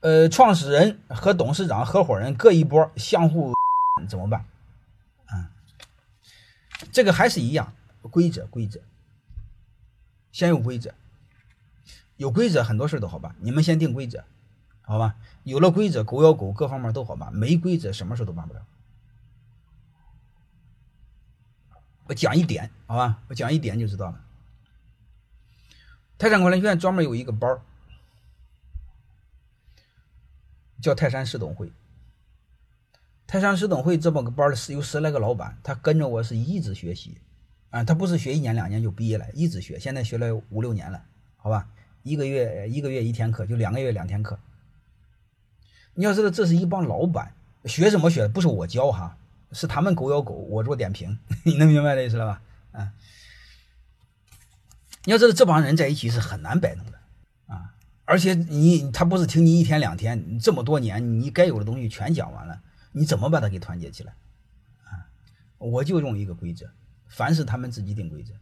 [0.00, 3.52] 呃，创始人和董事长合伙人各一波，相互
[4.08, 4.44] 怎么办？
[5.26, 5.50] 啊，
[6.92, 8.80] 这个还是一样，规则规则，
[10.30, 10.94] 先有规则，
[12.16, 13.34] 有规则很多事都好办。
[13.40, 14.24] 你们先定规则，
[14.82, 15.16] 好吧？
[15.42, 17.34] 有了规则，狗咬狗，各方面都好办。
[17.34, 18.64] 没规则，什么事都办不了。
[22.04, 23.18] 我讲一点，好吧？
[23.28, 24.24] 我讲一点就知道了。
[26.16, 27.60] 泰山管理学院专门有一个班儿
[30.80, 31.72] 叫泰山市董会。
[33.26, 37.18] 泰山市董会这么个班是有十来个老板，他跟着我是一直学习，
[37.70, 41.02] 啊，他不是学一年两年就毕业了，一直学，现在学了五六年了，
[41.36, 41.68] 好吧？
[42.02, 44.38] 一个月一个月一天课，就两个月两天课。
[45.94, 48.26] 你要知道，这是一帮老板学什么学？
[48.28, 49.16] 不是我教哈。
[49.50, 52.42] 是他们狗咬狗，我做点评， 你能明白这意思了吧？
[52.72, 52.92] 啊，
[55.04, 56.98] 你要知道这帮人在一起是很难摆弄的！
[58.08, 62.58] 而且你他不是听你一天两天，这么多年你该有的东西全讲完了，
[62.92, 64.14] 你怎么把它给团结起来？
[64.84, 65.04] 啊，
[65.58, 66.70] 我就用一个规则，
[67.06, 68.32] 凡是他们自己定规则，